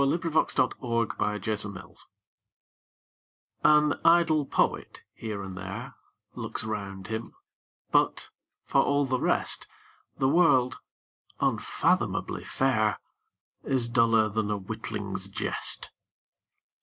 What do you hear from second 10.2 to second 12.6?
world, unfathomably